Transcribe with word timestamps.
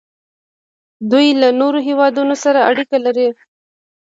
دوی 1.11 1.27
له 1.41 1.49
نورو 1.61 1.79
هیوادونو 1.87 2.35
سره 2.43 2.59
اړیکې 2.69 2.97
لري. 3.05 3.27